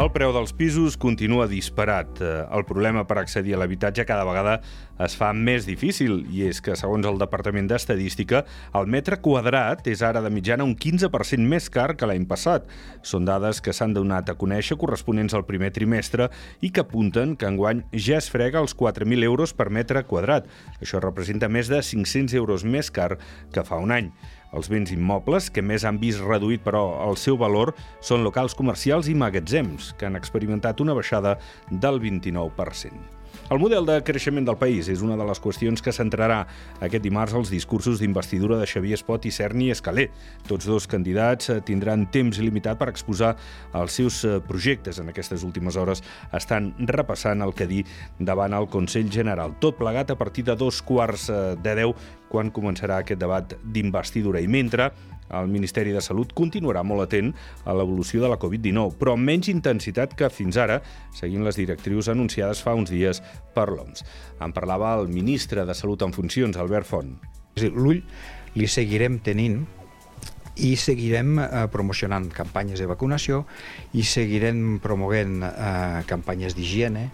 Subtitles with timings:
[0.00, 2.22] El preu dels pisos continua disparat.
[2.24, 4.54] Eh, El problema per accedir a l'habitatge cada vegada
[5.04, 8.46] es fa més difícil i és que, segons el Departament d'Estadística,
[8.80, 12.64] el metre quadrat és ara de mitjana un 15% més car que l'any passat.
[13.02, 16.30] Són dades que s'han donat a conèixer corresponents al primer trimestre
[16.64, 20.48] i que apunten que enguany ja es frega els 4.000 euros per metre quadrat.
[20.80, 23.18] Això representa més de 500 euros més car
[23.52, 24.14] que fa un any.
[24.56, 29.08] Els béns immobles que més han vist reduït, però, el seu valor són locals comercials
[29.10, 31.38] i magatzems, que han experimentat una baixada
[31.70, 33.19] del 29%.
[33.50, 36.44] El model de creixement del país és una de les qüestions que centrarà
[36.86, 40.04] aquest dimarts els discursos d'investidura de Xavier Espot i Cerny Escalé.
[40.46, 43.32] Tots dos candidats eh, tindran temps limitat per exposar
[43.74, 45.02] els seus eh, projectes.
[45.02, 47.82] En aquestes últimes hores estan repassant el que dir
[48.20, 49.58] davant el Consell General.
[49.58, 51.98] Tot plegat a partir de dos quarts eh, de deu
[52.30, 54.38] quan començarà aquest debat d'investidura.
[54.38, 54.92] I mentre
[55.38, 57.32] el Ministeri de Salut continuarà molt atent
[57.64, 60.80] a l'evolució de la Covid-19, però amb menys intensitat que fins ara,
[61.16, 63.22] seguint les directrius anunciades fa uns dies
[63.54, 64.04] per l'OMS.
[64.42, 67.16] En parlava el ministre de Salut en funcions, Albert Font.
[67.74, 68.02] L'ull
[68.56, 69.62] li seguirem tenint
[70.56, 73.44] i seguirem eh, promocionant campanyes de vacunació
[73.94, 77.08] i seguirem promovent eh, campanyes d'higiene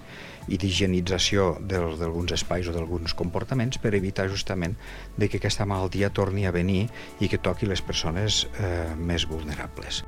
[0.49, 4.77] i d'higienització d'alguns espais o d'alguns comportaments per evitar justament
[5.17, 6.87] de que aquesta malaltia torni a venir
[7.21, 10.05] i que toqui les persones eh, més vulnerables.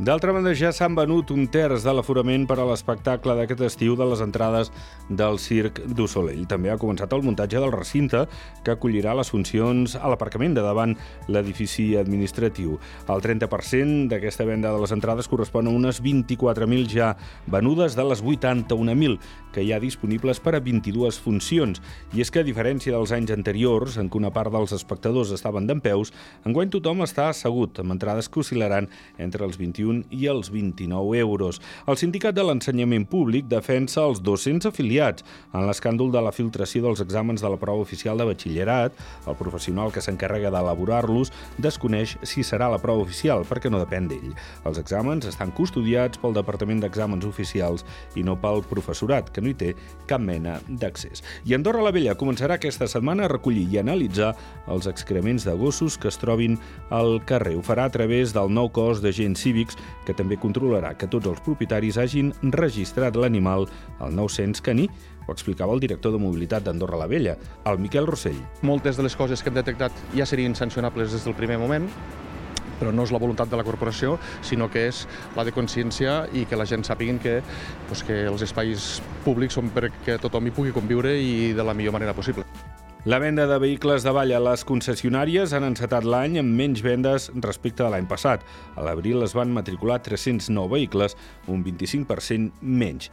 [0.00, 4.06] D'altra banda, ja s'han venut un terç de l'aforament per a l'espectacle d'aquest estiu de
[4.08, 4.70] les entrades
[5.10, 6.46] del Circ du Soleil.
[6.48, 8.22] També ha començat el muntatge del recinte
[8.64, 10.96] que acollirà les funcions a l'aparcament de davant
[11.28, 12.78] l'edifici administratiu.
[13.04, 17.12] El 30% d'aquesta venda de les entrades correspon a unes 24.000 ja
[17.44, 19.20] venudes de les 81.000
[19.52, 21.82] que hi ha disponibles per a 22 funcions.
[22.16, 25.68] I és que, a diferència dels anys anteriors, en què una part dels espectadors estaven
[25.68, 26.14] dempeus,
[26.48, 28.88] enguany tothom està assegut, amb entrades que oscil·laran
[29.20, 31.60] entre els 21 i els 29 euros.
[31.86, 37.02] El Sindicat de l'Ensenyament Públic defensa els 200 afiliats en l'escàndol de la filtració dels
[37.04, 38.94] exàmens de la prova oficial de batxillerat.
[39.26, 44.32] El professional que s'encarrega d'elaborar-los desconeix si serà la prova oficial, perquè no depèn d'ell.
[44.68, 49.56] Els exàmens estan custodiats pel Departament d'Exàmens Oficials i no pel professorat, que no hi
[49.58, 49.72] té
[50.10, 51.24] cap mena d'accés.
[51.48, 54.32] I Andorra la Vella començarà aquesta setmana a recollir i analitzar
[54.70, 56.58] els excrements de gossos que es trobin
[56.90, 57.56] al carrer.
[57.58, 59.71] Ho farà a través del nou cos d'agents cívics
[60.06, 63.68] que també controlarà que tots els propietaris hagin registrat l'animal
[64.00, 64.88] al nou cens caní,
[65.26, 68.40] ho explicava el director de mobilitat d'Andorra la Vella, el Miquel Rossell.
[68.62, 71.88] Moltes de les coses que hem detectat ja serien sancionables des del primer moment,
[72.82, 75.04] però no és la voluntat de la corporació, sinó que és
[75.38, 77.38] la de consciència i que la gent sàpiguin que,
[77.88, 78.92] doncs, que els espais
[79.26, 82.48] públics són perquè tothom hi pugui conviure i de la millor manera possible.
[83.04, 87.24] La venda de vehicles de ball a les concessionàries han encetat l'any amb menys vendes
[87.42, 88.44] respecte de l'any passat.
[88.78, 91.16] A l'abril es van matricular 309 vehicles,
[91.50, 93.10] un 25% menys.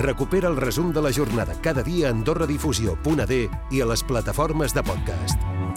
[0.00, 3.42] Recupera el resum de la jornada cada dia a AndorraDifusió.d
[3.76, 5.67] i a les plataformes de podcast.